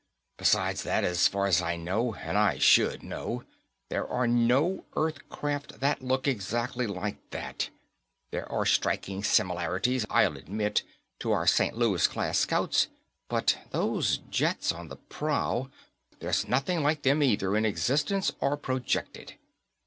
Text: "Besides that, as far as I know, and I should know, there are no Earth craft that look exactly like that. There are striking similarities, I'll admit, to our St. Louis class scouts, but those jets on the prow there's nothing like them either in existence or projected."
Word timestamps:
"Besides 0.37 0.81
that, 0.81 1.03
as 1.03 1.27
far 1.27 1.45
as 1.45 1.61
I 1.61 1.75
know, 1.75 2.15
and 2.15 2.35
I 2.35 2.57
should 2.57 3.03
know, 3.03 3.43
there 3.89 4.07
are 4.07 4.25
no 4.25 4.85
Earth 4.95 5.29
craft 5.29 5.79
that 5.79 6.01
look 6.01 6.27
exactly 6.27 6.87
like 6.87 7.17
that. 7.29 7.69
There 8.31 8.51
are 8.51 8.65
striking 8.65 9.23
similarities, 9.23 10.07
I'll 10.09 10.37
admit, 10.37 10.81
to 11.19 11.31
our 11.33 11.45
St. 11.45 11.77
Louis 11.77 12.07
class 12.07 12.39
scouts, 12.39 12.87
but 13.29 13.59
those 13.69 14.17
jets 14.31 14.71
on 14.71 14.87
the 14.87 14.95
prow 14.97 15.69
there's 16.19 16.47
nothing 16.47 16.81
like 16.81 17.03
them 17.03 17.21
either 17.21 17.55
in 17.55 17.63
existence 17.63 18.31
or 18.39 18.57
projected." 18.57 19.35